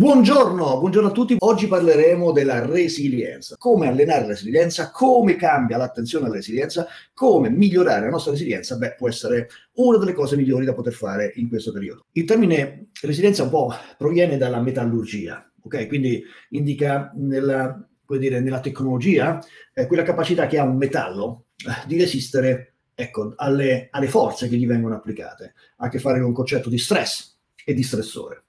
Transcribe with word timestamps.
Buongiorno, 0.00 0.78
buongiorno 0.78 1.10
a 1.10 1.12
tutti. 1.12 1.36
Oggi 1.40 1.66
parleremo 1.66 2.32
della 2.32 2.64
resilienza. 2.64 3.56
Come 3.58 3.86
allenare 3.86 4.22
la 4.22 4.28
resilienza, 4.28 4.90
come 4.90 5.36
cambia 5.36 5.76
l'attenzione 5.76 6.24
alla 6.24 6.36
resilienza, 6.36 6.86
come 7.12 7.50
migliorare 7.50 8.06
la 8.06 8.10
nostra 8.10 8.32
resilienza, 8.32 8.78
beh, 8.78 8.94
può 8.94 9.10
essere 9.10 9.50
una 9.74 9.98
delle 9.98 10.14
cose 10.14 10.36
migliori 10.36 10.64
da 10.64 10.72
poter 10.72 10.94
fare 10.94 11.32
in 11.34 11.50
questo 11.50 11.70
periodo. 11.70 12.06
Il 12.12 12.24
termine 12.24 12.86
resilienza 13.02 13.42
un 13.42 13.50
po' 13.50 13.74
proviene 13.98 14.38
dalla 14.38 14.62
metallurgia, 14.62 15.46
ok? 15.64 15.86
Quindi 15.86 16.24
indica 16.48 17.12
nella, 17.16 17.86
dire, 18.18 18.40
nella 18.40 18.60
tecnologia 18.60 19.38
eh, 19.74 19.86
quella 19.86 20.02
capacità 20.02 20.46
che 20.46 20.58
ha 20.58 20.64
un 20.64 20.78
metallo 20.78 21.44
eh, 21.58 21.86
di 21.86 21.98
resistere 21.98 22.76
ecco, 22.94 23.34
alle, 23.36 23.88
alle 23.90 24.08
forze 24.08 24.48
che 24.48 24.56
gli 24.56 24.66
vengono 24.66 24.94
applicate. 24.94 25.52
Ha 25.76 25.88
a 25.88 25.88
che 25.90 25.98
fare 25.98 26.20
con 26.20 26.28
un 26.28 26.34
concetto 26.34 26.70
di 26.70 26.78
stress 26.78 27.36
e 27.62 27.74
di 27.74 27.82
stressore. 27.82 28.44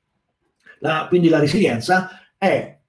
La, 0.82 1.05
quindi 1.07 1.29
la 1.29 1.39
resilienza 1.39 2.09
è, 2.38 2.79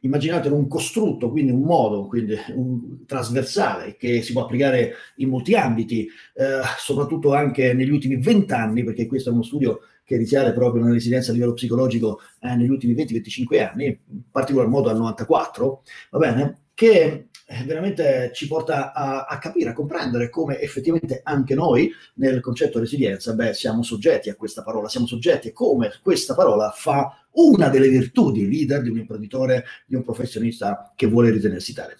immaginatelo, 0.00 0.54
un 0.54 0.68
costrutto, 0.68 1.30
quindi 1.30 1.50
un 1.50 1.62
modo, 1.62 2.06
quindi 2.06 2.36
un 2.54 3.04
trasversale 3.06 3.96
che 3.96 4.22
si 4.22 4.32
può 4.32 4.42
applicare 4.42 4.94
in 5.16 5.28
molti 5.28 5.54
ambiti, 5.54 6.06
eh, 6.34 6.60
soprattutto 6.78 7.34
anche 7.34 7.72
negli 7.74 7.90
ultimi 7.90 8.16
vent'anni, 8.16 8.84
perché 8.84 9.06
questo 9.06 9.30
è 9.30 9.32
uno 9.32 9.42
studio 9.42 9.80
che 10.04 10.16
risale 10.16 10.52
proprio 10.52 10.82
una 10.82 10.92
resilienza 10.92 11.30
a 11.30 11.34
livello 11.34 11.52
psicologico 11.52 12.20
eh, 12.40 12.54
negli 12.54 12.70
ultimi 12.70 12.94
20-25 12.94 13.68
anni, 13.68 13.86
in 13.86 14.22
particolar 14.30 14.68
modo 14.68 14.88
al 14.88 14.96
94, 14.96 15.82
va 16.10 16.18
bene? 16.18 16.58
Che 16.74 17.29
veramente 17.64 18.30
ci 18.32 18.46
porta 18.46 18.92
a, 18.92 19.24
a, 19.24 19.38
capire, 19.38 19.70
a 19.70 19.72
comprendere 19.72 20.28
come 20.28 20.60
effettivamente 20.60 21.20
anche 21.24 21.54
noi 21.54 21.92
nel 22.14 22.40
concetto 22.40 22.78
resilienza, 22.78 23.34
beh, 23.34 23.54
siamo 23.54 23.82
soggetti 23.82 24.30
a 24.30 24.36
questa 24.36 24.62
parola, 24.62 24.88
siamo 24.88 25.06
soggetti 25.06 25.48
a 25.48 25.52
come 25.52 25.92
questa 26.02 26.34
parola 26.34 26.70
fa 26.70 27.26
una 27.32 27.68
delle 27.68 27.88
virtù 27.88 28.30
di 28.30 28.48
leader, 28.48 28.82
di 28.82 28.88
un 28.88 28.98
imprenditore, 28.98 29.64
di 29.86 29.96
un 29.96 30.02
professionista 30.02 30.92
che 30.94 31.06
vuole 31.06 31.30
ritenersi 31.30 31.72
tale. 31.72 31.96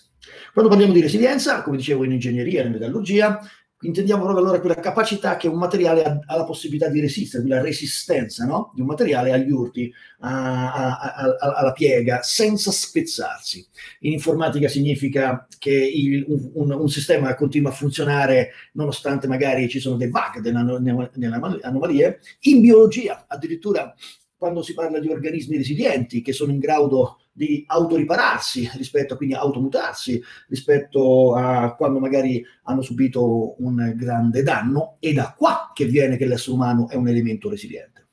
Quando 0.52 0.70
parliamo 0.70 0.92
di 0.92 1.00
resilienza, 1.00 1.62
come 1.62 1.76
dicevo 1.76 2.04
in 2.04 2.12
ingegneria 2.12 2.62
in 2.62 2.72
metallurgia, 2.72 3.40
intendiamo 3.82 4.22
proprio 4.22 4.44
allora 4.44 4.60
quella 4.60 4.74
capacità 4.74 5.36
che 5.36 5.48
un 5.48 5.58
materiale 5.58 6.02
ha, 6.02 6.18
ha 6.26 6.36
la 6.36 6.44
possibilità 6.44 6.88
di 6.88 7.00
resistere, 7.00 7.42
quella 7.42 7.62
resistenza 7.62 8.44
no? 8.44 8.72
di 8.74 8.80
un 8.80 8.86
materiale 8.86 9.32
agli 9.32 9.50
urti, 9.50 9.92
a, 10.20 10.72
a, 10.72 10.98
a, 10.98 11.54
alla 11.54 11.72
piega, 11.72 12.20
senza 12.22 12.70
spezzarsi. 12.70 13.66
In 14.00 14.12
informatica 14.12 14.68
significa 14.68 15.46
che 15.58 15.72
il, 15.72 16.24
un, 16.54 16.72
un, 16.72 16.88
sistema 16.88 17.34
continua 17.34 17.70
a 17.70 17.74
funzionare 17.74 18.50
nonostante 18.72 19.26
magari 19.26 19.68
ci 19.68 19.80
sono 19.80 19.96
dei 19.96 20.08
bug, 20.08 20.40
delle 20.40 21.60
anomalie. 21.62 22.20
In 22.40 22.60
biologia, 22.60 23.24
addirittura 23.26 23.94
quando 24.40 24.62
si 24.62 24.72
parla 24.72 24.98
di 25.00 25.08
organismi 25.10 25.58
resilienti 25.58 26.22
che 26.22 26.32
sono 26.32 26.50
in 26.50 26.58
grado 26.58 27.18
di 27.30 27.62
autoripararsi 27.66 28.70
rispetto 28.72 29.12
a 29.12 29.16
quindi 29.18 29.34
automutarsi 29.34 30.18
rispetto 30.48 31.34
a 31.34 31.74
quando 31.74 31.98
magari 31.98 32.42
hanno 32.62 32.80
subito 32.80 33.62
un 33.62 33.92
grande 33.94 34.42
danno 34.42 34.96
e 34.98 35.12
da 35.12 35.34
qua 35.36 35.72
che 35.74 35.84
viene 35.84 36.16
che 36.16 36.24
l'essere 36.24 36.52
umano 36.56 36.88
è 36.88 36.94
un 36.94 37.08
elemento 37.08 37.50
resiliente. 37.50 38.08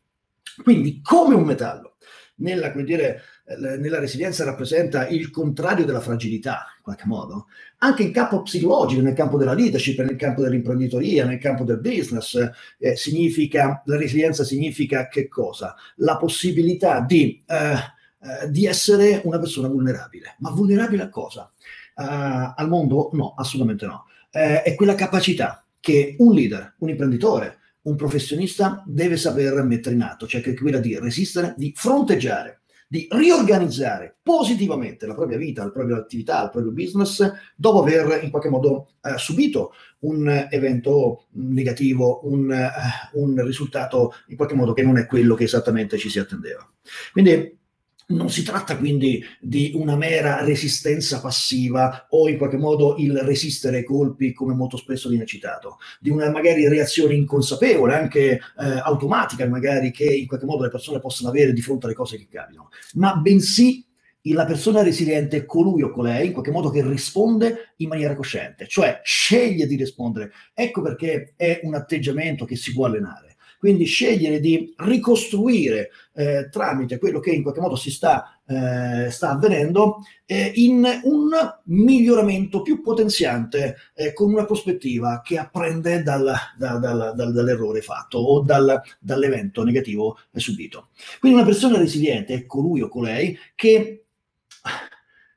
Quindi 0.62 1.00
come 1.02 1.34
un 1.34 1.44
metallo 1.44 1.96
nella, 2.38 2.70
dire, 2.70 3.22
nella 3.60 4.00
resilienza 4.00 4.44
rappresenta 4.44 5.08
il 5.08 5.30
contrario 5.30 5.86
della 5.86 6.02
fragilità, 6.02 6.66
in 6.78 6.84
qualche 6.84 7.06
modo, 7.06 7.48
anche 7.80 8.04
in 8.04 8.12
campo 8.12 8.42
psicologico, 8.42 9.02
nel 9.02 9.14
campo 9.14 9.38
della 9.38 9.54
leadership, 9.54 10.00
nel 10.00 10.16
campo 10.16 10.42
dell'imprenditoria, 10.42 11.26
nel 11.26 11.40
campo 11.40 11.64
del 11.64 11.80
business, 11.80 12.36
eh, 12.80 12.96
significa, 12.96 13.82
la 13.86 13.98
resilienza 13.98 14.44
significa 14.44 15.08
che 15.08 15.28
cosa? 15.28 15.76
La 15.98 16.18
possibilità 16.18 17.02
di, 17.02 17.44
eh, 17.46 17.74
eh, 18.20 18.50
di 18.50 18.66
essere 18.66 19.22
una 19.24 19.40
persona 19.40 19.68
vulnerabile. 19.68 20.36
Ma 20.40 20.50
vulnerabile 20.52 21.04
a 21.04 21.10
cosa? 21.10 21.52
Uh, 21.96 22.54
al 22.56 22.68
mondo? 22.68 23.10
No, 23.14 23.34
assolutamente 23.36 23.86
no. 23.88 24.06
Uh, 24.32 24.62
è 24.64 24.76
quella 24.76 24.94
capacità 24.94 25.66
che 25.80 26.16
un 26.20 26.34
leader, 26.34 26.76
un 26.80 26.90
imprenditore, 26.90 27.58
un 27.88 27.96
professionista 27.96 28.84
deve 28.86 29.18
saper 29.18 29.64
mettere 29.64 29.96
in 29.96 30.02
atto, 30.02 30.28
cioè 30.28 30.54
quella 30.54 30.80
di 30.80 31.00
resistere, 31.00 31.54
di 31.58 31.72
fronteggiare, 31.76 32.62
di 32.88 33.08
riorganizzare 33.10 34.18
positivamente 34.22 35.06
la 35.06 35.14
propria 35.14 35.38
vita, 35.38 35.64
la 35.64 35.72
propria 35.72 35.98
attività, 35.98 36.44
il 36.44 36.50
proprio 36.52 36.72
business, 36.72 37.30
dopo 37.56 37.82
aver 37.82 38.24
in 38.24 38.30
qualche 38.30 38.50
modo 38.50 38.92
eh, 39.02 39.18
subito 39.18 39.74
un 40.00 40.48
evento 40.50 41.28
negativo, 41.32 42.22
un, 42.28 42.52
eh, 42.52 42.70
un 43.14 43.44
risultato 43.46 44.14
in 44.28 44.36
qualche 44.36 44.56
modo 44.56 44.74
che 44.74 44.84
non 44.84 44.98
è 44.98 45.06
quello 45.06 45.36
che 45.36 45.46
esattamente 45.46 45.98
ci 45.98 46.10
si 46.10 46.20
attendeva. 46.20 46.70
Quindi 47.12 47.58
non 48.08 48.30
si 48.30 48.44
tratta 48.44 48.78
quindi 48.78 49.22
di 49.40 49.72
una 49.76 49.96
mera 49.96 50.44
resistenza 50.44 51.20
passiva 51.20 52.08
o 52.10 52.30
in 52.30 52.38
qualche 52.38 52.58
modo 52.58 52.96
il 52.98 53.18
resistere 53.20 53.78
ai 53.78 53.84
colpi, 53.84 54.32
come 54.34 54.54
molto 54.54 54.78
spesso 54.78 55.10
viene 55.10 55.26
citato, 55.26 55.78
di 56.00 56.10
una 56.10 56.30
magari 56.30 56.68
reazione 56.68 57.16
inconsapevole, 57.16 57.96
anche 57.96 58.32
eh, 58.32 58.40
automatica, 58.84 59.46
magari 59.48 59.92
che 59.92 60.06
in 60.06 60.28
qualche 60.28 60.46
modo 60.46 60.64
le 60.64 60.70
persone 60.70 61.00
possono 61.00 61.30
avere 61.30 61.52
di 61.52 61.62
fronte 61.62 61.88
alle 61.88 61.96
cose 61.96 62.18
che 62.18 62.28
capitano, 62.30 62.70
ma 62.94 63.16
bensì 63.16 63.86
la 64.34 64.46
persona 64.46 64.84
resiliente 64.84 65.38
è 65.38 65.46
colui 65.46 65.84
o 65.84 65.92
colei 65.92 66.28
in 66.28 66.34
qualche 66.34 66.52
modo 66.52 66.70
che 66.70 66.86
risponde 66.86 67.74
in 67.78 67.88
maniera 67.88 68.16
cosciente, 68.16 68.68
cioè 68.68 69.00
sceglie 69.04 69.68
di 69.68 69.76
rispondere. 69.76 70.32
Ecco 70.54 70.82
perché 70.82 71.34
è 71.36 71.62
un 71.64 71.76
atteggiamento 71.76 72.44
che 72.44 72.56
si 72.56 72.74
può 72.74 72.86
allenare. 72.86 73.27
Quindi 73.68 73.84
scegliere 73.84 74.40
di 74.40 74.74
ricostruire 74.78 75.90
eh, 76.14 76.48
tramite 76.50 77.00
quello 77.00 77.20
che 77.20 77.32
in 77.32 77.42
qualche 77.42 77.60
modo 77.60 77.76
si 77.76 77.92
sta, 77.92 78.40
eh, 78.48 79.12
sta 79.12 79.32
avvenendo 79.32 80.06
eh, 80.26 80.54
in 80.56 80.88
un 81.04 81.30
miglioramento 81.66 82.62
più 82.62 82.82
potenziante 82.82 83.76
eh, 83.94 84.14
con 84.14 84.32
una 84.32 84.46
prospettiva 84.46 85.20
che 85.22 85.38
apprende 85.38 86.02
dal, 86.02 86.34
da, 86.58 86.78
dal, 86.78 87.12
dal, 87.14 87.34
dall'errore 87.34 87.82
fatto 87.82 88.20
o 88.20 88.40
dall'evento 88.42 89.66
negativo 89.66 90.18
subito. 90.34 90.92
Quindi 91.20 91.38
una 91.38 91.46
persona 91.46 91.78
resiliente 91.78 92.36
è 92.36 92.46
colui 92.46 92.80
o 92.80 92.88
colei 92.88 93.38
che 93.54 94.06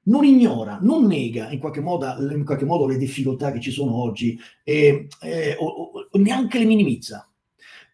non 0.03 0.23
ignora, 0.25 0.79
non 0.81 1.05
nega 1.05 1.51
in 1.51 1.59
qualche, 1.59 1.81
modo, 1.81 2.15
in 2.33 2.45
qualche 2.45 2.65
modo 2.65 2.87
le 2.87 2.97
difficoltà 2.97 3.51
che 3.51 3.61
ci 3.61 3.73
sono 3.73 4.01
oggi 4.01 4.39
e, 4.63 5.09
eh, 5.21 5.57
o, 5.59 5.67
o 6.09 6.19
neanche 6.19 6.61
le 6.61 6.65
minimizza 6.65 7.25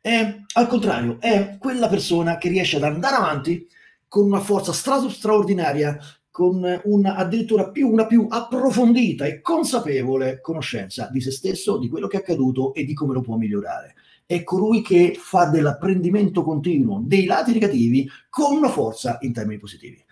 è, 0.06 0.42
al 0.52 0.68
contrario, 0.68 1.16
è 1.18 1.56
quella 1.58 1.88
persona 1.88 2.38
che 2.38 2.48
riesce 2.48 2.76
ad 2.76 2.84
andare 2.84 3.16
avanti 3.16 3.66
con 4.06 4.26
una 4.26 4.38
forza 4.38 4.72
stra- 4.72 5.08
straordinaria, 5.08 5.98
con 6.30 6.80
una, 6.84 7.16
addirittura 7.16 7.70
più, 7.70 7.90
una 7.90 8.06
più 8.06 8.28
approfondita 8.30 9.24
e 9.24 9.40
consapevole 9.40 10.40
conoscenza 10.40 11.08
di 11.10 11.20
se 11.20 11.32
stesso, 11.32 11.76
di 11.78 11.88
quello 11.88 12.06
che 12.06 12.18
è 12.18 12.20
accaduto 12.20 12.72
e 12.72 12.84
di 12.84 12.94
come 12.94 13.14
lo 13.14 13.20
può 13.20 13.36
migliorare. 13.36 13.94
È 14.24 14.44
colui 14.44 14.80
che 14.80 15.16
fa 15.18 15.46
dell'apprendimento 15.46 16.44
continuo 16.44 17.02
dei 17.04 17.24
lati 17.24 17.52
negativi 17.52 18.08
con 18.30 18.56
una 18.56 18.68
forza 18.68 19.18
in 19.22 19.32
termini 19.32 19.58
positivi. 19.58 20.04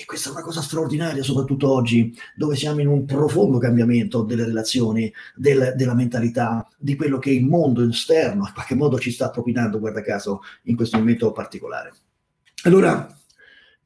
E 0.00 0.04
questa 0.04 0.28
è 0.28 0.32
una 0.32 0.42
cosa 0.42 0.62
straordinaria, 0.62 1.24
soprattutto 1.24 1.72
oggi, 1.72 2.16
dove 2.36 2.54
siamo 2.54 2.80
in 2.80 2.86
un 2.86 3.04
profondo 3.04 3.58
cambiamento 3.58 4.22
delle 4.22 4.44
relazioni, 4.44 5.12
del, 5.34 5.72
della 5.74 5.94
mentalità, 5.94 6.68
di 6.78 6.94
quello 6.94 7.18
che 7.18 7.30
il 7.30 7.44
mondo 7.44 7.82
esterno 7.82 8.46
in 8.46 8.52
qualche 8.54 8.76
modo 8.76 8.96
ci 9.00 9.10
sta 9.10 9.28
propinando, 9.30 9.80
guarda 9.80 10.00
caso, 10.00 10.42
in 10.66 10.76
questo 10.76 10.98
momento 10.98 11.32
particolare. 11.32 11.92
Allora, 12.62 13.12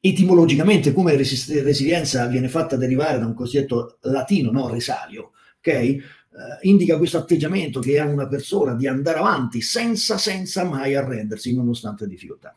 etimologicamente, 0.01 0.93
come 0.93 1.17
resist- 1.17 1.63
resilienza 1.63 2.27
viene 2.27 2.49
fatta 2.49 2.77
derivare 2.77 3.19
da 3.19 3.25
un 3.25 3.33
cosiddetto 3.33 3.97
latino, 4.03 4.51
no? 4.51 4.69
Resalio, 4.69 5.31
ok? 5.61 5.97
Uh, 6.29 6.69
indica 6.69 6.99
questo 6.99 7.17
atteggiamento 7.17 7.81
che 7.81 7.99
ha 7.99 8.05
una 8.05 8.29
persona 8.29 8.75
di 8.75 8.87
andare 8.87 9.19
avanti 9.19 9.63
senza, 9.63 10.19
senza 10.19 10.63
mai 10.65 10.95
arrendersi, 10.95 11.55
nonostante 11.55 12.05
le 12.05 12.11
difficoltà. 12.11 12.55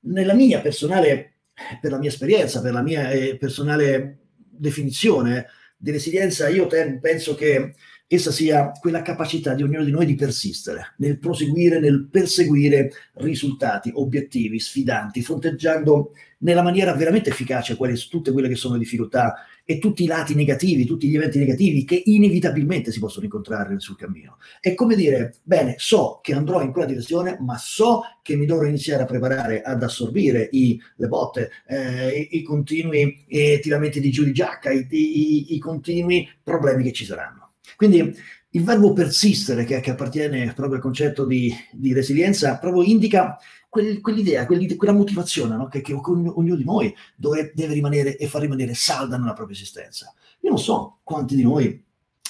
Nella 0.00 0.34
mia 0.34 0.60
personale 0.60 1.35
per 1.80 1.90
la 1.90 1.98
mia 1.98 2.08
esperienza, 2.08 2.60
per 2.60 2.72
la 2.72 2.82
mia 2.82 3.10
eh, 3.10 3.36
personale 3.36 4.18
definizione 4.48 5.46
di 5.76 5.90
resilienza, 5.90 6.48
io 6.48 6.66
te, 6.66 6.98
penso 7.00 7.34
che 7.34 7.74
essa 8.08 8.30
sia 8.30 8.70
quella 8.70 9.02
capacità 9.02 9.54
di 9.54 9.64
ognuno 9.64 9.82
di 9.82 9.90
noi 9.90 10.06
di 10.06 10.14
persistere, 10.14 10.94
nel 10.98 11.18
proseguire, 11.18 11.80
nel 11.80 12.06
perseguire 12.08 12.92
risultati, 13.14 13.90
obiettivi, 13.92 14.60
sfidanti, 14.60 15.22
fronteggiando 15.22 16.12
nella 16.38 16.62
maniera 16.62 16.94
veramente 16.94 17.30
efficace 17.30 17.76
quelle, 17.76 17.96
tutte 18.08 18.30
quelle 18.30 18.48
che 18.48 18.54
sono 18.54 18.74
le 18.74 18.80
difficoltà 18.80 19.34
e 19.64 19.78
tutti 19.78 20.04
i 20.04 20.06
lati 20.06 20.36
negativi, 20.36 20.84
tutti 20.84 21.08
gli 21.08 21.16
eventi 21.16 21.38
negativi 21.38 21.84
che 21.84 22.00
inevitabilmente 22.04 22.92
si 22.92 23.00
possono 23.00 23.24
incontrare 23.24 23.80
sul 23.80 23.96
cammino. 23.96 24.38
È 24.60 24.74
come 24.74 24.94
dire, 24.94 25.34
bene, 25.42 25.74
so 25.78 26.20
che 26.22 26.32
andrò 26.32 26.62
in 26.62 26.70
quella 26.70 26.86
direzione, 26.86 27.36
ma 27.40 27.58
so 27.58 28.02
che 28.22 28.36
mi 28.36 28.46
dovrò 28.46 28.66
iniziare 28.66 29.02
a 29.02 29.06
preparare 29.06 29.62
ad 29.62 29.82
assorbire 29.82 30.48
i, 30.52 30.80
le 30.94 31.08
botte, 31.08 31.50
eh, 31.66 32.28
i, 32.30 32.38
i, 32.38 32.42
continui 32.42 33.24
eh, 33.26 33.58
tiramenti 33.60 33.98
di 33.98 34.10
giù 34.12 34.22
di 34.22 34.32
giacca, 34.32 34.70
i, 34.70 34.86
i, 34.88 35.54
i 35.56 35.58
continui 35.58 36.28
problemi 36.44 36.84
che 36.84 36.92
ci 36.92 37.04
saranno. 37.04 37.45
Quindi 37.74 38.14
il 38.50 38.64
verbo 38.64 38.92
persistere, 38.92 39.64
che, 39.64 39.80
che 39.80 39.90
appartiene 39.90 40.52
proprio 40.54 40.76
al 40.76 40.82
concetto 40.82 41.26
di, 41.26 41.52
di 41.72 41.92
resilienza, 41.92 42.58
proprio 42.58 42.82
indica 42.82 43.38
quel, 43.68 44.00
quell'idea, 44.00 44.46
quell'idea, 44.46 44.76
quella 44.76 44.94
motivazione 44.94 45.56
no? 45.56 45.68
che, 45.68 45.82
che 45.82 45.92
ognuno 45.92 46.56
di 46.56 46.64
noi 46.64 46.94
dove, 47.16 47.52
deve 47.54 47.74
rimanere 47.74 48.16
e 48.16 48.26
far 48.26 48.40
rimanere 48.40 48.74
salda 48.74 49.18
nella 49.18 49.34
propria 49.34 49.56
esistenza. 49.56 50.14
Io 50.40 50.50
non 50.50 50.58
so 50.58 51.00
quanti 51.02 51.36
di 51.36 51.42
noi 51.42 51.84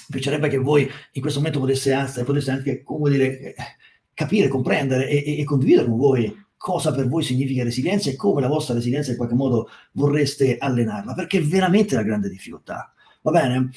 piacerebbe 0.08 0.48
che 0.48 0.58
voi 0.58 0.88
in 1.12 1.20
questo 1.20 1.38
momento 1.38 1.60
poteste, 1.60 2.24
poteste 2.24 2.50
anche, 2.50 2.82
come 2.82 3.10
dire, 3.10 3.40
eh, 3.40 3.54
capire, 4.14 4.48
comprendere 4.48 5.08
e, 5.08 5.22
e, 5.24 5.40
e 5.40 5.44
condividere 5.44 5.86
con 5.86 5.96
voi 5.96 6.44
cosa 6.56 6.92
per 6.92 7.06
voi 7.06 7.22
significa 7.22 7.62
resilienza 7.62 8.10
e 8.10 8.16
come 8.16 8.40
la 8.40 8.48
vostra 8.48 8.74
resilienza 8.74 9.12
in 9.12 9.16
qualche 9.16 9.34
modo 9.34 9.68
vorreste 9.92 10.56
allenarla, 10.58 11.14
perché 11.14 11.38
è 11.38 11.42
veramente 11.42 11.94
una 11.94 12.02
grande 12.02 12.28
difficoltà. 12.28 12.92
Va 13.26 13.32
bene? 13.32 13.70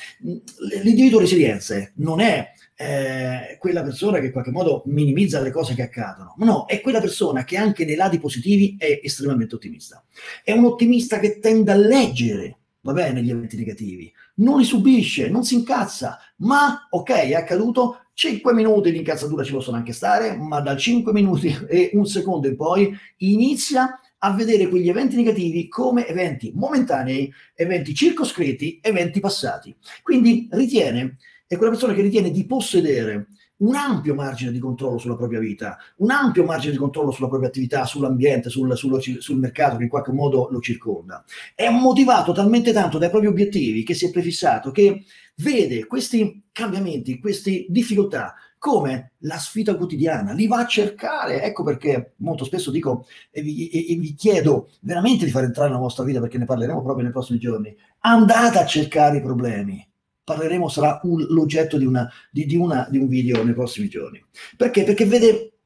L'individuo 0.84 1.19
resilienze 1.19 1.94
non 1.96 2.19
è 2.19 2.54
eh, 2.75 3.57
quella 3.60 3.81
persona 3.81 4.19
che 4.19 4.28
in 4.28 4.31
qualche 4.31 4.51
modo 4.51 4.84
minimizza 4.86 5.42
le 5.42 5.50
cose 5.50 5.74
che 5.74 5.81
accadono, 5.81 6.36
no, 6.38 6.68
è 6.68 6.81
quella 6.81 7.00
persona 7.01 7.44
che 7.44 7.57
anche 7.57 7.84
nei 7.84 7.96
lati 7.96 8.19
positivi 8.19 8.75
è 8.78 9.00
estremamente 9.01 9.56
ottimista. 9.56 10.04
È 10.44 10.51
un 10.51 10.66
ottimista 10.66 11.18
che 11.18 11.40
tende 11.40 11.72
a 11.72 11.75
leggere 11.75 12.57
va 12.81 12.94
bene, 12.94 13.24
gli 13.24 13.31
eventi 13.31 13.57
negativi, 13.57 14.12
non 14.36 14.60
li 14.60 14.63
subisce, 14.63 15.30
non 15.30 15.44
si 15.44 15.56
incazza, 15.56 16.19
ma 16.38 16.88
ok, 16.90 17.10
è 17.10 17.34
accaduto, 17.34 18.06
5 18.13 18.54
minuti 18.54 18.92
di 18.92 18.98
incazzatura 18.98 19.44
ci 19.44 19.52
possono 19.52 19.78
anche 19.78 19.94
stare, 19.94 20.38
ma 20.38 20.62
da 20.62 20.78
5 20.78 21.12
minuti 21.12 21.48
e 21.68 21.90
un 21.94 22.06
secondo 22.06 22.48
in 22.48 22.56
poi 22.56 22.95
inizia 23.18 24.00
a 24.19 24.33
vedere 24.33 24.68
quegli 24.68 24.89
eventi 24.89 25.16
negativi 25.16 25.68
come 25.68 26.07
eventi 26.07 26.51
momentanei, 26.56 27.31
eventi 27.54 27.94
circoscritti, 27.94 28.80
eventi 28.81 29.19
passati. 29.19 29.75
Quindi 30.01 30.48
ritiene, 30.51 31.18
è 31.48 31.56
quella 31.56 31.71
persona 31.71 31.94
che 31.94 32.01
ritiene 32.01 32.31
di 32.31 32.45
possedere 32.45 33.27
un 33.60 33.75
ampio 33.75 34.16
margine 34.16 34.51
di 34.51 34.60
controllo 34.60 34.98
sulla 34.98 35.16
propria 35.16 35.39
vita, 35.39 35.77
un 35.98 36.12
ampio 36.12 36.45
margine 36.45 36.71
di 36.71 36.77
controllo 36.77 37.12
sulla 37.12 37.27
propria 37.27 37.50
attività, 37.50 37.86
sull'ambiente, 37.86 38.50
sul, 38.50 38.75
sul, 38.77 39.01
sul, 39.01 39.38
mercato 39.38 39.77
che 39.77 39.83
in 39.83 39.89
qualche 39.89 40.12
modo 40.12 40.48
lo 40.50 40.60
circonda. 40.60 41.24
È 41.56 41.69
motivato 41.69 42.31
talmente 42.31 42.71
tanto 42.71 42.98
dai 42.98 43.10
propri 43.10 43.27
obiettivi 43.27 43.83
che 43.83 43.94
si 43.94 44.06
è 44.06 44.12
prefissato 44.12 44.71
che 44.71 45.04
vede 45.36 45.86
questi 45.88 46.44
cambiamenti, 46.51 47.19
queste 47.19 47.66
difficoltà 47.68 48.36
come 48.60 49.14
la 49.20 49.38
sfida 49.38 49.76
quotidiana, 49.76 50.34
li 50.34 50.46
va 50.46 50.60
a 50.60 50.68
cercare. 50.68 51.42
Ecco 51.42 51.64
perché 51.64 52.14
molto 52.18 52.44
spesso 52.44 52.70
dico 52.70 53.08
e 53.32 53.42
vi, 53.42 53.70
e, 53.70 53.94
e 53.94 53.96
vi 53.96 54.14
chiedo 54.14 54.70
veramente 54.82 55.26
di 55.26 55.32
far 55.32 55.46
entrare 55.46 55.70
nella 55.70 55.82
vostra 55.82 56.04
vita 56.04 56.20
perché 56.20 56.38
ne 56.38 56.46
parleremo 56.46 56.84
proprio 56.84 57.04
nei 57.04 57.14
prossimi 57.14 57.40
giorni. 57.40 57.76
Andate 58.02 58.60
a 58.60 58.66
cercare 58.66 59.18
i 59.18 59.22
problemi 59.22 59.84
parleremo, 60.30 60.70
sarà 60.70 61.00
un, 61.04 61.26
l'oggetto 61.30 61.78
di, 61.78 61.86
una, 61.86 62.08
di, 62.30 62.46
di, 62.46 62.56
una, 62.56 62.88
di 62.90 63.00
un 63.00 63.08
video 63.08 63.44
nei 63.44 63.56
prossimi 63.56 63.88
giorni. 63.88 64.24
Perché? 64.56 64.84
Perché 64.84 65.06
vede 65.06 65.59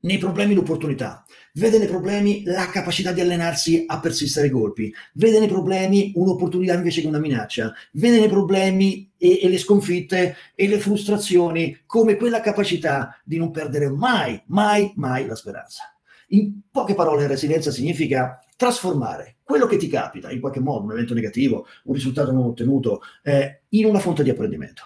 nei 0.00 0.18
problemi 0.18 0.54
l'opportunità, 0.54 1.24
vede 1.54 1.78
nei 1.78 1.88
problemi 1.88 2.44
la 2.44 2.68
capacità 2.68 3.12
di 3.12 3.20
allenarsi 3.20 3.84
a 3.86 3.98
persistere 3.98 4.46
ai 4.46 4.52
colpi, 4.52 4.92
vede 5.14 5.38
nei 5.38 5.48
problemi 5.48 6.12
un'opportunità 6.14 6.74
invece 6.74 7.00
che 7.00 7.06
una 7.06 7.18
minaccia, 7.18 7.72
vede 7.92 8.20
nei 8.20 8.28
problemi 8.28 9.10
e, 9.16 9.40
e, 9.42 9.48
le 9.48 9.58
sconfitte 9.58 10.36
e 10.54 10.68
le 10.68 10.78
frustrazioni 10.78 11.82
come 11.86 12.16
quella 12.16 12.40
capacità 12.40 13.20
di 13.24 13.36
non 13.36 13.50
perdere 13.50 13.88
mai, 13.88 14.40
mai, 14.46 14.92
mai 14.96 15.26
la 15.26 15.34
speranza. 15.34 15.94
In 16.30 16.60
poche 16.70 16.94
parole, 16.94 17.26
resilienza 17.26 17.70
significa 17.70 18.40
trasformare 18.56 19.36
quello 19.42 19.66
che 19.66 19.76
ti 19.76 19.86
capita, 19.86 20.30
in 20.30 20.40
qualche 20.40 20.60
modo, 20.60 20.84
un 20.84 20.92
evento 20.92 21.14
negativo, 21.14 21.66
un 21.84 21.94
risultato 21.94 22.32
non 22.32 22.46
ottenuto, 22.46 23.00
eh, 23.22 23.62
in 23.70 23.86
una 23.86 24.00
fonte 24.00 24.24
di 24.24 24.30
apprendimento. 24.30 24.82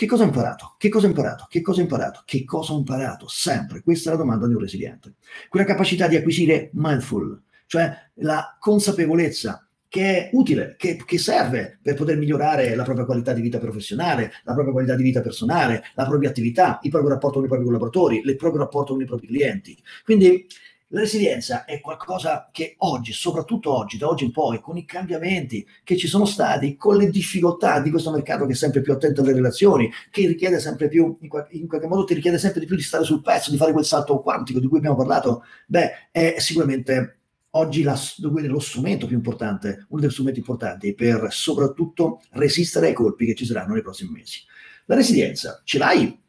Che 0.00 0.06
cosa 0.06 0.22
ho 0.22 0.26
imparato? 0.28 0.76
Che 0.78 0.88
cosa 0.88 1.04
ho 1.04 1.08
imparato? 1.10 1.46
Che 1.46 1.60
cosa 1.60 1.80
ho 1.80 1.82
imparato? 1.82 2.22
Che 2.24 2.42
cosa 2.46 2.72
ho 2.72 2.78
imparato? 2.78 3.28
Sempre. 3.28 3.82
Questa 3.82 4.08
è 4.08 4.12
la 4.14 4.18
domanda 4.18 4.46
di 4.46 4.54
un 4.54 4.60
resiliente. 4.60 5.16
Quella 5.46 5.66
capacità 5.66 6.08
di 6.08 6.16
acquisire 6.16 6.70
mindful, 6.72 7.38
cioè 7.66 7.94
la 8.14 8.56
consapevolezza 8.58 9.68
che 9.88 10.00
è 10.00 10.30
utile, 10.32 10.76
che, 10.78 10.96
che, 11.04 11.18
serve 11.18 11.80
per 11.82 11.96
poter 11.96 12.16
migliorare 12.16 12.74
la 12.74 12.82
propria 12.82 13.04
qualità 13.04 13.34
di 13.34 13.42
vita 13.42 13.58
professionale, 13.58 14.32
la 14.44 14.54
propria 14.54 14.72
qualità 14.72 14.94
di 14.94 15.02
vita 15.02 15.20
personale, 15.20 15.82
la 15.94 16.06
propria 16.06 16.30
attività, 16.30 16.78
il 16.80 16.88
proprio 16.88 17.10
rapporto 17.10 17.36
con 17.36 17.44
i 17.44 17.48
propri 17.48 17.66
collaboratori, 17.66 18.22
il 18.24 18.36
proprio 18.36 18.62
rapporto 18.62 18.94
con 18.94 19.02
i 19.02 19.06
propri 19.06 19.26
clienti. 19.26 19.76
Quindi 20.02 20.46
la 20.92 21.00
resilienza 21.00 21.64
è 21.64 21.80
qualcosa 21.80 22.48
che 22.50 22.74
oggi, 22.78 23.12
soprattutto 23.12 23.72
oggi, 23.76 23.96
da 23.96 24.08
oggi 24.08 24.24
in 24.24 24.32
poi, 24.32 24.60
con 24.60 24.76
i 24.76 24.84
cambiamenti 24.84 25.64
che 25.84 25.96
ci 25.96 26.08
sono 26.08 26.24
stati, 26.24 26.76
con 26.76 26.96
le 26.96 27.10
difficoltà 27.10 27.80
di 27.80 27.90
questo 27.90 28.10
mercato 28.10 28.44
che 28.44 28.52
è 28.52 28.56
sempre 28.56 28.80
più 28.80 28.92
attento 28.92 29.20
alle 29.20 29.32
relazioni, 29.32 29.88
che 30.10 30.26
richiede 30.26 30.58
sempre 30.58 30.88
più, 30.88 31.16
in, 31.20 31.28
qualche, 31.28 31.56
in 31.56 31.68
qualche 31.68 31.86
modo 31.86 32.04
ti 32.04 32.14
richiede 32.14 32.38
sempre 32.38 32.60
di 32.60 32.66
più 32.66 32.74
di 32.74 32.82
stare 32.82 33.04
sul 33.04 33.22
pezzo, 33.22 33.52
di 33.52 33.56
fare 33.56 33.72
quel 33.72 33.84
salto 33.84 34.20
quantico 34.20 34.58
di 34.58 34.66
cui 34.66 34.78
abbiamo 34.78 34.96
parlato, 34.96 35.44
beh, 35.68 36.08
è 36.10 36.34
sicuramente 36.38 37.18
oggi 37.50 37.82
la, 37.82 37.96
lo 38.18 38.58
strumento 38.58 39.06
più 39.06 39.14
importante, 39.14 39.86
uno 39.90 40.00
degli 40.00 40.10
strumenti 40.10 40.40
importanti 40.40 40.92
per 40.94 41.28
soprattutto 41.30 42.20
resistere 42.32 42.88
ai 42.88 42.94
colpi 42.94 43.26
che 43.26 43.36
ci 43.36 43.46
saranno 43.46 43.74
nei 43.74 43.82
prossimi 43.82 44.10
mesi. 44.10 44.40
La 44.86 44.96
resilienza 44.96 45.60
ce 45.62 45.78
l'hai? 45.78 46.20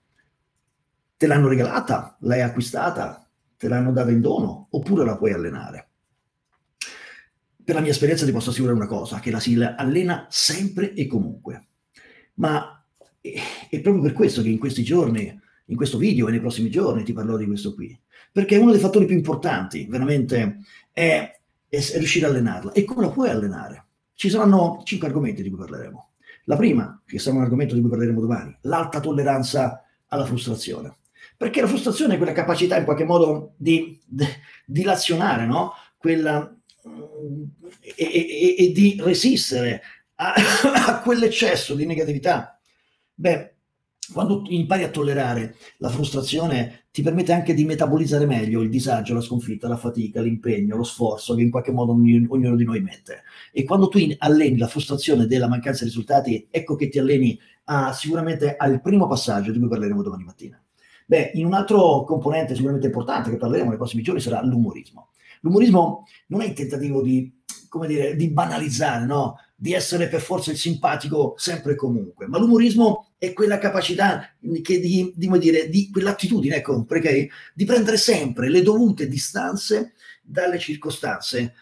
Te 1.18 1.26
l'hanno 1.26 1.48
regalata? 1.48 2.16
L'hai 2.22 2.42
acquistata? 2.42 3.21
Te 3.62 3.68
l'hanno 3.68 3.92
data 3.92 4.10
in 4.10 4.22
dono 4.22 4.70
oppure 4.72 5.06
la 5.06 5.16
puoi 5.18 5.34
allenare. 5.34 5.90
Per 7.64 7.76
la 7.76 7.82
mia 7.82 7.92
esperienza 7.92 8.26
ti 8.26 8.32
posso 8.32 8.50
assicurare 8.50 8.76
una 8.76 8.88
cosa, 8.88 9.20
che 9.20 9.30
la 9.30 9.40
si 9.40 9.56
allena 9.62 10.26
sempre 10.32 10.94
e 10.94 11.06
comunque. 11.06 11.68
Ma 12.36 12.84
è 13.22 13.80
proprio 13.82 14.02
per 14.02 14.14
questo 14.14 14.42
che 14.42 14.50
in 14.50 14.58
questi 14.58 14.82
giorni, 14.82 15.40
in 15.66 15.76
questo 15.76 16.00
video 16.00 16.28
e 16.28 16.32
nei 16.32 16.40
prossimi 16.40 16.72
giorni 16.72 17.04
ti 17.04 17.14
parlerò 17.14 17.38
di 17.38 17.46
questo 17.46 17.76
qui. 17.76 17.96
Perché 18.32 18.58
uno 18.58 18.72
dei 18.72 18.80
fattori 18.80 19.06
più 19.06 19.16
importanti, 19.16 19.86
veramente, 19.88 20.62
è, 20.92 21.40
è 21.70 21.80
riuscire 21.98 22.26
a 22.26 22.30
allenarla. 22.30 22.72
E 22.72 22.84
come 22.84 23.06
la 23.06 23.12
puoi 23.12 23.30
allenare? 23.30 23.86
Ci 24.16 24.32
saranno 24.32 24.82
cinque 24.84 25.08
argomenti 25.08 25.44
di 25.44 25.50
cui 25.50 25.60
parleremo. 25.60 26.14
La 26.46 26.56
prima, 26.56 27.00
che 27.06 27.20
sarà 27.20 27.36
un 27.36 27.44
argomento 27.44 27.76
di 27.76 27.82
cui 27.82 27.92
parleremo 27.92 28.22
domani, 28.22 28.58
l'alta 28.62 29.00
tolleranza 29.00 29.84
alla 30.08 30.26
frustrazione. 30.26 30.96
Perché 31.42 31.60
la 31.60 31.68
frustrazione 31.68 32.14
è 32.14 32.18
quella 32.18 32.34
capacità 32.34 32.78
in 32.78 32.84
qualche 32.84 33.04
modo 33.04 33.56
di 33.58 34.00
dilazionare, 34.64 35.48
no? 35.48 35.74
Quella, 35.98 36.56
e, 37.82 37.96
e, 37.96 38.56
e, 38.60 38.72
di 38.72 39.02
resistere 39.04 39.82
a, 40.18 40.36
a 40.86 41.02
quell'eccesso 41.02 41.74
di 41.74 41.88
negatività. 41.88 42.62
Beh, 43.16 43.56
quando 44.14 44.44
impari 44.50 44.84
a 44.84 44.92
tollerare 44.92 45.56
la 45.78 45.90
frustrazione, 45.90 46.84
ti 46.92 47.02
permette 47.02 47.34
anche 47.34 47.56
di 47.56 47.66
metabolizzare 47.66 48.28
meglio 48.28 48.62
il 48.62 48.70
disagio, 48.70 49.16
la 49.16 49.22
sconfitta, 49.22 49.68
la 49.68 49.78
fatica, 49.78 50.22
l'impegno, 50.22 50.78
lo 50.78 50.84
sforzo 50.84 51.34
che 51.34 51.42
in 51.42 51.50
qualche 51.50 51.72
modo 51.72 51.94
ognuno 51.94 52.56
di 52.56 52.66
noi 52.66 52.82
mette. 52.82 53.24
E 53.52 53.64
quando 53.64 53.88
tu 53.88 53.98
alleni 54.20 54.60
la 54.60 54.68
frustrazione 54.68 55.26
della 55.26 55.48
mancanza 55.48 55.86
di 55.86 55.90
risultati, 55.90 56.50
ecco 56.52 56.76
che 56.76 56.88
ti 56.88 57.00
alleni 57.00 57.36
a, 57.64 57.94
sicuramente 57.94 58.56
al 58.56 58.80
primo 58.80 59.08
passaggio 59.08 59.52
di 59.52 59.58
cui 59.58 59.70
parleremo 59.70 60.04
domani 60.04 60.24
mattina. 60.24 60.64
Beh, 61.12 61.32
in 61.34 61.46
un 61.46 61.54
altro 61.54 62.06
componente 62.06 62.54
sicuramente 62.54 62.88
importante 62.88 63.30
che 63.30 63.36
parleremo 63.36 63.68
nei 63.68 63.78
prossimi 63.78 64.02
giorni 64.02 64.22
sarà 64.22 64.42
l'umorismo. 64.46 65.10
L'umorismo 65.42 66.08
non 66.28 66.40
è 66.40 66.46
il 66.46 66.54
tentativo 66.54 67.02
di, 67.02 67.30
come 67.68 67.86
dire, 67.86 68.16
di 68.16 68.30
banalizzare, 68.30 69.06
no? 69.06 69.36
di 69.54 69.74
essere 69.74 70.08
per 70.08 70.22
forza 70.22 70.52
il 70.52 70.58
simpatico 70.58 71.34
sempre 71.36 71.74
e 71.74 71.76
comunque, 71.76 72.28
ma 72.28 72.40
l'umorismo 72.40 73.10
è 73.18 73.34
quella 73.34 73.58
capacità 73.58 74.34
che 74.62 74.80
di, 74.80 75.12
di, 75.14 75.30
dire, 75.38 75.68
di 75.68 75.90
quell'attitudine, 75.92 76.56
ecco, 76.56 76.86
perché, 76.86 77.30
di 77.54 77.66
prendere 77.66 77.98
sempre 77.98 78.48
le 78.48 78.62
dovute 78.62 79.10
distanze 79.10 79.92
dalle 80.24 80.60
circostanze 80.60 81.56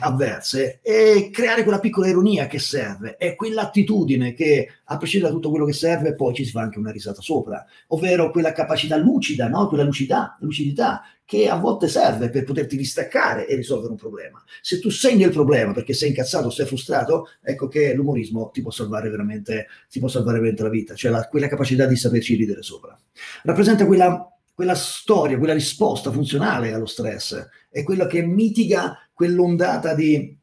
avverse 0.00 0.80
e 0.82 1.28
creare 1.30 1.62
quella 1.62 1.80
piccola 1.80 2.08
ironia 2.08 2.46
che 2.46 2.58
serve, 2.58 3.16
è 3.16 3.34
quell'attitudine 3.34 4.32
che 4.32 4.68
a 4.84 4.96
prescindere 4.96 5.30
da 5.30 5.36
tutto 5.36 5.50
quello 5.50 5.66
che 5.66 5.74
serve 5.74 6.14
poi 6.14 6.34
ci 6.34 6.44
si 6.44 6.50
fa 6.50 6.62
anche 6.62 6.78
una 6.78 6.90
risata 6.90 7.20
sopra, 7.20 7.64
ovvero 7.88 8.30
quella 8.30 8.52
capacità 8.52 8.96
lucida, 8.96 9.48
no? 9.48 9.68
quella 9.68 9.84
lucidità, 9.84 10.36
lucidità 10.40 11.02
che 11.26 11.48
a 11.48 11.56
volte 11.56 11.88
serve 11.88 12.30
per 12.30 12.44
poterti 12.44 12.76
distaccare 12.76 13.46
e 13.46 13.56
risolvere 13.56 13.90
un 13.90 13.98
problema. 13.98 14.42
Se 14.62 14.78
tu 14.78 14.90
sei 14.90 15.16
nel 15.16 15.30
problema 15.30 15.72
perché 15.72 15.92
sei 15.92 16.10
incazzato, 16.10 16.50
sei 16.50 16.66
frustrato, 16.66 17.30
ecco 17.42 17.68
che 17.68 17.92
l'umorismo 17.94 18.50
ti 18.50 18.62
può 18.62 18.70
salvare 18.70 19.10
veramente, 19.10 19.66
ti 19.90 19.98
può 19.98 20.08
salvare 20.08 20.38
veramente 20.38 20.62
la 20.62 20.68
vita, 20.68 20.94
cioè 20.94 21.10
la, 21.10 21.26
quella 21.28 21.48
capacità 21.48 21.84
di 21.86 21.96
saperci 21.96 22.36
ridere 22.36 22.62
sopra. 22.62 22.96
Rappresenta 23.42 23.84
quella 23.86 24.30
quella 24.56 24.74
storia, 24.74 25.36
quella 25.36 25.52
risposta 25.52 26.10
funzionale 26.10 26.72
allo 26.72 26.86
stress, 26.86 27.46
è 27.68 27.82
quella 27.82 28.06
che 28.06 28.22
mitiga 28.22 29.05
quell'ondata 29.16 29.94
di, 29.94 30.38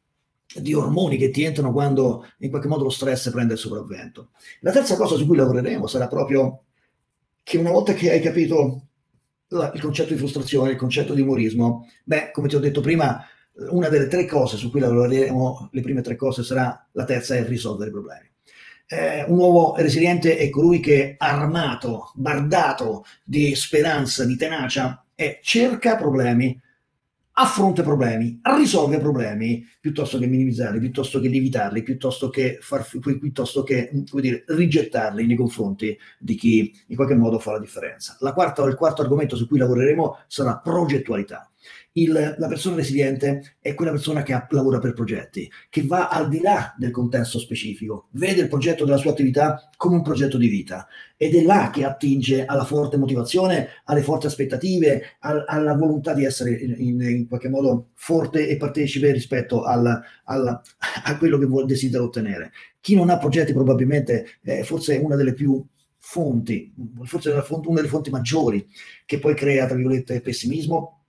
di 0.55 0.73
ormoni 0.73 1.17
che 1.17 1.29
ti 1.29 1.43
entrano 1.43 1.71
quando 1.71 2.25
in 2.39 2.49
qualche 2.49 2.67
modo 2.67 2.83
lo 2.83 2.89
stress 2.89 3.29
prende 3.29 3.53
il 3.53 3.59
sopravvento. 3.59 4.31
La 4.61 4.71
terza 4.71 4.95
cosa 4.95 5.15
su 5.15 5.27
cui 5.27 5.37
lavoreremo 5.37 5.85
sarà 5.85 6.07
proprio 6.07 6.63
che 7.43 7.57
una 7.57 7.69
volta 7.69 7.93
che 7.93 8.09
hai 8.09 8.19
capito 8.19 8.87
il 9.49 9.79
concetto 9.79 10.13
di 10.13 10.17
frustrazione, 10.17 10.71
il 10.71 10.77
concetto 10.77 11.13
di 11.13 11.21
umorismo, 11.21 11.87
beh, 12.03 12.31
come 12.31 12.47
ti 12.47 12.55
ho 12.55 12.59
detto 12.59 12.81
prima, 12.81 13.23
una 13.69 13.89
delle 13.89 14.07
tre 14.07 14.25
cose 14.25 14.57
su 14.57 14.71
cui 14.71 14.79
lavoreremo, 14.79 15.69
le 15.71 15.81
prime 15.81 16.01
tre 16.01 16.15
cose 16.15 16.41
sarà 16.41 16.87
la 16.93 17.03
terza 17.05 17.35
è 17.35 17.45
risolvere 17.45 17.91
i 17.91 17.93
problemi 17.93 18.31
eh, 18.93 19.23
un 19.27 19.37
uomo 19.37 19.73
resiliente 19.77 20.37
è 20.37 20.49
colui 20.49 20.79
che 20.79 21.15
armato, 21.17 22.11
bardato 22.15 23.05
di 23.23 23.55
speranza, 23.55 24.25
di 24.25 24.35
tenacia, 24.35 25.03
e 25.15 25.39
cerca 25.41 25.95
problemi 25.95 26.59
affronta 27.33 27.81
problemi, 27.81 28.39
risolve 28.43 28.99
problemi 28.99 29.65
piuttosto 29.79 30.19
che 30.19 30.27
minimizzarli, 30.27 30.79
piuttosto 30.79 31.19
che 31.19 31.27
limitarli, 31.27 31.81
piuttosto 31.81 32.29
che, 32.29 32.57
far, 32.61 32.87
piuttosto 32.99 33.63
che 33.63 33.89
dire, 33.91 34.43
rigettarli 34.47 35.25
nei 35.25 35.35
confronti 35.35 35.97
di 36.19 36.35
chi 36.35 36.73
in 36.87 36.95
qualche 36.95 37.15
modo 37.15 37.39
fa 37.39 37.53
la 37.53 37.59
differenza. 37.59 38.17
La 38.19 38.33
quarta, 38.33 38.63
il 38.65 38.75
quarto 38.75 39.01
argomento 39.01 39.35
su 39.35 39.47
cui 39.47 39.57
lavoreremo 39.57 40.19
sarà 40.27 40.57
progettualità. 40.57 41.47
Il, 41.93 42.35
la 42.37 42.47
persona 42.47 42.75
resiliente 42.75 43.57
è 43.59 43.73
quella 43.73 43.91
persona 43.91 44.23
che 44.23 44.33
ha, 44.33 44.47
lavora 44.49 44.79
per 44.79 44.93
progetti, 44.93 45.49
che 45.69 45.85
va 45.85 46.07
al 46.07 46.27
di 46.27 46.39
là 46.39 46.73
del 46.77 46.91
contesto 46.91 47.39
specifico, 47.39 48.07
vede 48.11 48.41
il 48.41 48.47
progetto 48.47 48.85
della 48.85 48.97
sua 48.97 49.11
attività 49.11 49.69
come 49.77 49.97
un 49.97 50.01
progetto 50.01 50.37
di 50.37 50.47
vita 50.47 50.87
ed 51.15 51.35
è 51.35 51.43
là 51.43 51.69
che 51.71 51.85
attinge 51.85 52.45
alla 52.45 52.65
forte 52.65 52.97
motivazione, 52.97 53.69
alle 53.85 54.01
forti 54.01 54.25
aspettative, 54.25 55.17
al, 55.19 55.43
alla 55.47 55.75
volontà 55.75 56.13
di 56.13 56.25
essere 56.25 56.51
in, 56.51 57.01
in, 57.01 57.27
qualche 57.27 57.49
modo 57.49 57.89
forte 57.93 58.47
e 58.47 58.57
partecipe 58.57 59.11
rispetto 59.11 59.63
al, 59.63 60.01
al, 60.25 60.61
a 61.03 61.17
quello 61.17 61.37
che 61.37 61.45
vuole, 61.45 61.65
desidera 61.65 62.03
ottenere. 62.03 62.51
Chi 62.79 62.95
non 62.95 63.09
ha 63.09 63.17
progetti 63.17 63.53
probabilmente 63.53 64.25
è 64.41 64.63
forse 64.63 64.97
una 64.97 65.15
delle 65.15 65.33
più 65.33 65.63
fonti, 65.97 66.73
forse 67.03 67.29
una 67.29 67.45
delle 67.75 67.87
fonti 67.87 68.09
maggiori 68.09 68.67
che 69.05 69.19
poi 69.19 69.35
crea, 69.35 69.65
tra 69.65 69.75
virgolette, 69.75 70.19
pessimismo 70.19 71.02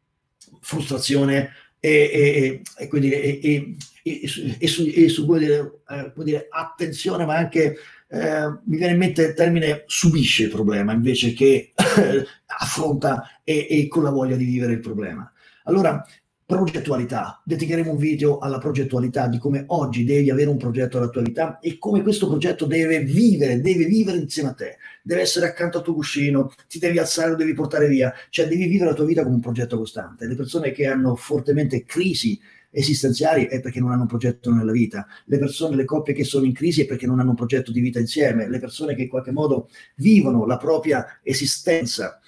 frustrazione 0.60 1.50
e, 1.80 1.90
e, 1.90 2.62
e, 2.78 2.88
quindi, 2.88 3.10
e, 3.10 3.76
e 4.02 4.66
su, 4.66 4.90
su 5.08 5.26
come 5.26 5.38
dire, 5.38 5.80
eh, 5.88 6.12
dire, 6.16 6.46
attenzione, 6.50 7.24
ma 7.24 7.36
anche 7.36 7.76
eh, 8.08 8.48
mi 8.64 8.76
viene 8.76 8.92
in 8.92 8.98
mente 8.98 9.22
il 9.22 9.34
termine 9.34 9.84
subisce 9.86 10.44
il 10.44 10.50
problema 10.50 10.92
invece 10.92 11.32
che 11.32 11.72
affronta 12.46 13.40
e, 13.42 13.86
con 13.88 14.02
la 14.02 14.10
voglia 14.10 14.36
di 14.36 14.44
vivere 14.44 14.72
il 14.72 14.80
problema. 14.80 15.30
Allora, 15.64 16.04
progettualità. 16.46 17.40
Dedicheremo 17.44 17.92
un 17.92 17.96
video 17.96 18.38
alla 18.38 18.58
progettualità 18.58 19.28
di 19.28 19.38
come 19.38 19.64
oggi 19.68 20.04
devi 20.04 20.30
avere 20.30 20.50
un 20.50 20.58
progetto 20.58 20.98
alla 20.98 21.08
tua 21.08 21.22
vita 21.22 21.58
e 21.58 21.78
come 21.78 22.02
questo 22.02 22.28
progetto 22.28 22.66
deve 22.66 23.00
vivere, 23.00 23.60
deve 23.60 23.86
vivere 23.86 24.18
insieme 24.18 24.50
a 24.50 24.52
te, 24.52 24.76
deve 25.02 25.22
essere 25.22 25.46
accanto 25.46 25.78
al 25.78 25.84
tuo 25.84 25.94
cuscino, 25.94 26.52
ti 26.68 26.78
devi 26.78 26.98
alzare, 26.98 27.30
lo 27.30 27.36
devi 27.36 27.54
portare 27.54 27.88
via, 27.88 28.12
cioè 28.28 28.46
devi 28.46 28.66
vivere 28.66 28.90
la 28.90 28.96
tua 28.96 29.06
vita 29.06 29.22
come 29.22 29.36
un 29.36 29.40
progetto 29.40 29.78
costante. 29.78 30.26
Le 30.26 30.34
persone 30.34 30.72
che 30.72 30.86
hanno 30.86 31.16
fortemente 31.16 31.84
crisi 31.84 32.38
esistenziali 32.70 33.46
è 33.46 33.60
perché 33.60 33.80
non 33.80 33.92
hanno 33.92 34.02
un 34.02 34.08
progetto 34.08 34.52
nella 34.52 34.72
vita, 34.72 35.06
le 35.26 35.38
persone, 35.38 35.76
le 35.76 35.84
coppie 35.84 36.12
che 36.12 36.24
sono 36.24 36.44
in 36.44 36.52
crisi 36.52 36.82
è 36.82 36.86
perché 36.86 37.06
non 37.06 37.20
hanno 37.20 37.30
un 37.30 37.36
progetto 37.36 37.70
di 37.70 37.80
vita 37.80 38.00
insieme, 38.00 38.48
le 38.48 38.58
persone 38.58 38.94
che 38.94 39.02
in 39.02 39.08
qualche 39.08 39.30
modo 39.30 39.68
vivono 39.96 40.44
la 40.44 40.56
propria 40.56 41.20
esistenza 41.22 42.18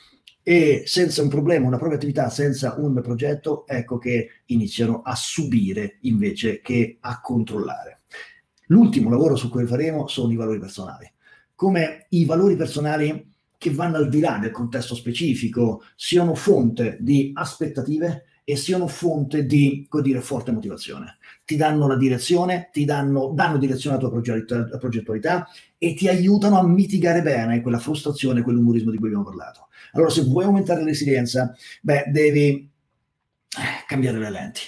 e 0.49 0.85
senza 0.87 1.23
un 1.23 1.29
problema, 1.29 1.67
una 1.67 1.76
propria 1.76 1.99
attività, 1.99 2.31
senza 2.31 2.76
un 2.79 3.00
progetto, 3.03 3.67
ecco 3.67 3.99
che 3.99 4.29
iniziano 4.45 5.03
a 5.03 5.17
subire 5.17 5.97
invece 6.03 6.61
che 6.61 6.99
a 7.00 7.21
controllare. 7.21 8.03
L'ultimo 8.67 9.11
lavoro 9.11 9.35
su 9.35 9.50
cui 9.50 9.67
faremo 9.67 10.07
sono 10.07 10.31
i 10.31 10.37
valori 10.37 10.61
personali. 10.61 11.12
Come 11.57 12.07
i 12.11 12.25
valori 12.25 12.55
personali 12.55 13.29
che 13.59 13.73
vanno 13.73 13.97
al 13.97 14.09
di 14.09 14.21
là 14.21 14.38
del 14.41 14.53
contesto 14.53 14.95
specifico 14.95 15.83
siano 15.97 16.37
fonte 16.37 16.97
di 17.00 17.33
aspettative 17.35 18.26
e 18.49 18.55
siano 18.55 18.87
fonte 18.87 19.45
di, 19.45 19.88
dire, 20.03 20.21
forte 20.21 20.53
motivazione. 20.53 21.19
Ti 21.45 21.57
danno 21.57 21.88
la 21.88 21.97
direzione, 21.97 22.71
ti 22.73 22.85
danno, 22.85 23.33
danno 23.35 23.59
direzione 23.59 23.97
alla 23.97 24.09
tua 24.09 24.79
progettualità 24.79 25.49
e 25.76 25.95
ti 25.95 26.07
aiutano 26.07 26.57
a 26.57 26.65
mitigare 26.65 27.23
bene 27.23 27.61
quella 27.61 27.81
frustrazione, 27.81 28.43
quell'umorismo 28.43 28.93
di 28.93 28.99
cui 28.99 29.09
abbiamo 29.09 29.25
parlato. 29.25 29.67
Allora, 29.95 30.11
se 30.11 30.23
vuoi 30.23 30.45
aumentare 30.45 30.79
la 30.79 30.87
resilienza, 30.87 31.57
beh, 31.83 32.05
devi 32.12 32.49
eh, 32.49 33.85
cambiare 33.88 34.21
le 34.21 34.31
lenti. 34.31 34.61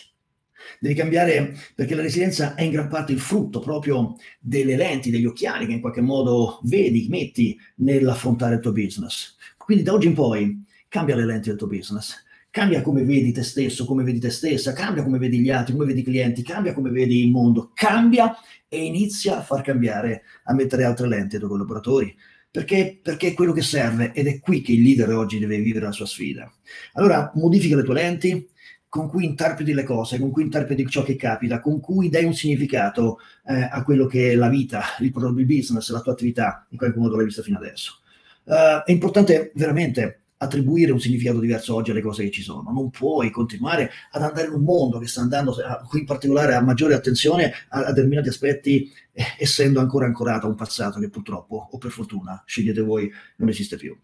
Devi 0.80 0.94
cambiare 0.94 1.54
perché 1.76 1.94
la 1.94 2.02
resilienza 2.02 2.56
è 2.56 2.62
in 2.62 2.72
gran 2.72 2.88
parte 2.88 3.12
il 3.12 3.20
frutto 3.20 3.60
proprio 3.60 4.16
delle 4.40 4.74
lenti, 4.74 5.12
degli 5.12 5.24
occhiali 5.24 5.66
che 5.66 5.72
in 5.74 5.80
qualche 5.80 6.00
modo 6.00 6.58
vedi, 6.64 7.06
metti 7.08 7.56
nell'affrontare 7.76 8.56
il 8.56 8.60
tuo 8.60 8.72
business. 8.72 9.36
Quindi 9.56 9.84
da 9.84 9.92
oggi 9.92 10.08
in 10.08 10.14
poi 10.14 10.64
cambia 10.88 11.14
le 11.14 11.26
lenti 11.26 11.50
del 11.50 11.58
tuo 11.58 11.68
business 11.68 12.26
Cambia 12.50 12.82
come 12.82 13.04
vedi 13.04 13.32
te 13.32 13.42
stesso, 13.42 13.84
come 13.84 14.02
vedi 14.02 14.18
te 14.18 14.30
stessa, 14.30 14.72
cambia 14.72 15.02
come 15.02 15.18
vedi 15.18 15.38
gli 15.38 15.50
altri, 15.50 15.74
come 15.74 15.86
vedi 15.86 16.00
i 16.00 16.04
clienti, 16.04 16.42
cambia 16.42 16.72
come 16.72 16.90
vedi 16.90 17.22
il 17.22 17.30
mondo, 17.30 17.70
cambia 17.74 18.34
e 18.68 18.84
inizia 18.84 19.38
a 19.38 19.42
far 19.42 19.62
cambiare, 19.62 20.22
a 20.44 20.54
mettere 20.54 20.84
altre 20.84 21.08
lenti 21.08 21.34
ai 21.34 21.40
tuoi 21.40 21.52
collaboratori. 21.52 22.16
Perché? 22.50 22.98
Perché 23.02 23.28
è 23.28 23.34
quello 23.34 23.52
che 23.52 23.62
serve 23.62 24.12
ed 24.12 24.26
è 24.26 24.40
qui 24.40 24.62
che 24.62 24.72
il 24.72 24.82
leader 24.82 25.10
oggi 25.12 25.38
deve 25.38 25.58
vivere 25.58 25.84
la 25.84 25.92
sua 25.92 26.06
sfida. 26.06 26.50
Allora 26.94 27.30
modifica 27.34 27.76
le 27.76 27.82
tue 27.82 27.94
lenti, 27.94 28.48
con 28.88 29.08
cui 29.08 29.26
interpreti 29.26 29.74
le 29.74 29.84
cose, 29.84 30.18
con 30.18 30.30
cui 30.30 30.44
interpreti 30.44 30.86
ciò 30.86 31.02
che 31.02 31.14
capita, 31.16 31.60
con 31.60 31.78
cui 31.78 32.08
dai 32.08 32.24
un 32.24 32.32
significato 32.32 33.18
eh, 33.46 33.68
a 33.70 33.82
quello 33.82 34.06
che 34.06 34.32
è 34.32 34.34
la 34.34 34.48
vita, 34.48 34.82
il, 35.00 35.12
il 35.14 35.46
business, 35.46 35.90
la 35.90 36.00
tua 36.00 36.12
attività, 36.12 36.66
in 36.70 36.78
qualche 36.78 36.98
modo 36.98 37.16
l'hai 37.16 37.26
vista 37.26 37.42
fino 37.42 37.58
adesso. 37.58 38.00
Uh, 38.44 38.82
è 38.82 38.92
importante 38.92 39.52
veramente 39.54 40.22
attribuire 40.38 40.92
un 40.92 41.00
significato 41.00 41.40
diverso 41.40 41.74
oggi 41.74 41.90
alle 41.90 42.00
cose 42.00 42.24
che 42.24 42.30
ci 42.30 42.42
sono. 42.42 42.70
Non 42.70 42.90
puoi 42.90 43.30
continuare 43.30 43.90
ad 44.12 44.22
andare 44.22 44.46
in 44.46 44.54
un 44.54 44.62
mondo 44.62 44.98
che 44.98 45.06
sta 45.06 45.20
andando, 45.20 45.54
in 45.92 46.04
particolare, 46.04 46.54
a 46.54 46.60
maggiore 46.60 46.94
attenzione 46.94 47.52
a, 47.68 47.86
a 47.86 47.92
determinati 47.92 48.28
aspetti, 48.28 48.90
eh, 49.12 49.24
essendo 49.38 49.80
ancora 49.80 50.06
ancorato 50.06 50.46
a 50.46 50.48
un 50.48 50.54
passato 50.54 51.00
che 51.00 51.10
purtroppo, 51.10 51.68
o 51.70 51.78
per 51.78 51.90
fortuna, 51.90 52.42
scegliete 52.46 52.80
voi, 52.80 53.10
non 53.36 53.48
esiste 53.48 53.76
più. 53.76 53.96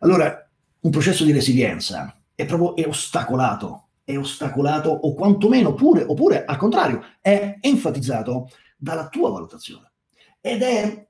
Allora, 0.00 0.48
un 0.80 0.90
processo 0.90 1.24
di 1.24 1.32
resilienza 1.32 2.20
è 2.34 2.46
proprio 2.46 2.74
è 2.74 2.88
ostacolato, 2.88 3.88
è 4.02 4.16
ostacolato 4.16 4.88
o 4.88 5.14
quantomeno 5.14 5.74
pure, 5.74 6.02
oppure 6.02 6.44
al 6.44 6.56
contrario, 6.56 7.02
è 7.20 7.58
enfatizzato 7.60 8.50
dalla 8.76 9.08
tua 9.08 9.30
valutazione. 9.30 9.92
Ed 10.40 10.62
è 10.62 11.06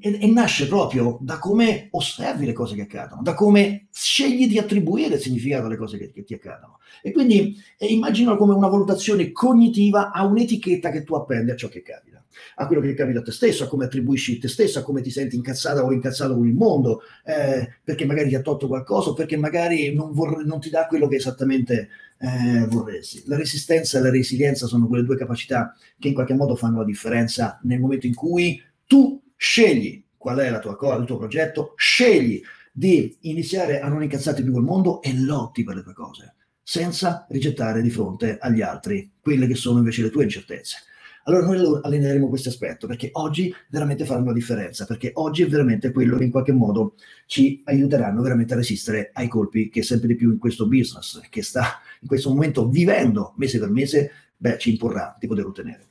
e, 0.00 0.18
e, 0.20 0.26
nasce 0.28 0.68
proprio 0.68 1.18
da 1.20 1.38
come 1.38 1.88
osservi 1.90 2.46
le 2.46 2.52
cose 2.52 2.76
che 2.76 2.82
accadono, 2.82 3.22
da 3.22 3.34
come 3.34 3.88
scegli 3.90 4.46
di 4.46 4.56
attribuire 4.56 5.18
significato 5.18 5.66
alle 5.66 5.76
cose 5.76 5.98
che, 5.98 6.12
che 6.12 6.22
ti 6.22 6.34
accadono. 6.34 6.78
E 7.02 7.10
quindi 7.10 7.56
eh, 7.76 7.86
immaginalo 7.86 8.36
come 8.36 8.54
una 8.54 8.68
valutazione 8.68 9.32
cognitiva 9.32 10.12
a 10.12 10.24
un'etichetta 10.24 10.90
che 10.90 11.02
tu 11.02 11.14
appendi 11.14 11.50
a 11.50 11.56
ciò 11.56 11.68
che 11.68 11.82
capita, 11.82 12.24
a 12.56 12.66
quello 12.68 12.80
che 12.80 12.94
capita 12.94 13.18
a 13.18 13.22
te 13.22 13.32
stesso, 13.32 13.64
a 13.64 13.66
come 13.66 13.86
attribuisci 13.86 14.38
te 14.38 14.48
stesso, 14.48 14.78
a 14.78 14.82
come 14.82 15.00
ti 15.00 15.10
senti 15.10 15.34
incazzata 15.34 15.84
o 15.84 15.92
incazzato 15.92 16.36
con 16.36 16.46
il 16.46 16.54
mondo, 16.54 17.02
eh, 17.24 17.68
perché 17.82 18.06
magari 18.06 18.28
ti 18.28 18.36
ha 18.36 18.42
tolto 18.42 18.68
qualcosa, 18.68 19.12
perché 19.12 19.36
magari 19.36 19.92
non, 19.92 20.12
vorre- 20.12 20.44
non 20.44 20.60
ti 20.60 20.70
dà 20.70 20.86
quello 20.86 21.08
che 21.08 21.16
esattamente 21.16 21.88
eh, 22.18 22.64
vorresti. 22.68 23.24
La 23.26 23.36
resistenza 23.36 23.98
e 23.98 24.02
la 24.02 24.10
resilienza 24.10 24.66
sono 24.66 24.86
quelle 24.86 25.04
due 25.04 25.16
capacità 25.16 25.74
che 25.98 26.08
in 26.08 26.14
qualche 26.14 26.34
modo 26.34 26.54
fanno 26.54 26.78
la 26.78 26.84
differenza 26.84 27.58
nel 27.64 27.80
momento 27.80 28.06
in 28.06 28.14
cui 28.14 28.62
tu 28.86 29.20
scegli 29.38 30.04
qual 30.16 30.38
è 30.38 30.58
tua, 30.60 30.96
il 30.96 31.06
tuo 31.06 31.16
progetto, 31.16 31.72
scegli 31.76 32.42
di 32.72 33.16
iniziare 33.22 33.80
a 33.80 33.88
non 33.88 34.02
incazzarti 34.02 34.42
più 34.42 34.52
col 34.52 34.64
mondo 34.64 35.00
e 35.00 35.18
lotti 35.18 35.64
per 35.64 35.76
le 35.76 35.82
tue 35.82 35.94
cose, 35.94 36.34
senza 36.62 37.24
rigettare 37.30 37.80
di 37.80 37.88
fronte 37.88 38.36
agli 38.38 38.60
altri 38.60 39.12
quelle 39.20 39.46
che 39.46 39.54
sono 39.54 39.78
invece 39.78 40.02
le 40.02 40.10
tue 40.10 40.24
incertezze. 40.24 40.76
Allora 41.24 41.44
noi 41.44 41.80
alleneremo 41.82 42.28
questo 42.28 42.48
aspetto 42.48 42.86
perché 42.86 43.10
oggi 43.12 43.54
veramente 43.68 44.04
faranno 44.04 44.26
la 44.26 44.32
differenza, 44.32 44.86
perché 44.86 45.10
oggi 45.14 45.42
è 45.42 45.46
veramente 45.46 45.92
quello 45.92 46.16
che 46.16 46.24
in 46.24 46.30
qualche 46.30 46.52
modo 46.52 46.94
ci 47.26 47.62
aiuteranno 47.64 48.22
veramente 48.22 48.54
a 48.54 48.56
resistere 48.56 49.10
ai 49.12 49.28
colpi 49.28 49.68
che 49.68 49.82
sempre 49.82 50.08
di 50.08 50.14
più 50.14 50.30
in 50.30 50.38
questo 50.38 50.66
business 50.66 51.20
che 51.28 51.42
sta 51.42 51.80
in 52.00 52.08
questo 52.08 52.30
momento 52.30 52.68
vivendo 52.68 53.34
mese 53.36 53.58
per 53.58 53.70
mese, 53.70 54.10
beh, 54.36 54.58
ci 54.58 54.70
imporrà 54.70 55.16
di 55.18 55.26
poter 55.26 55.44
ottenere. 55.44 55.87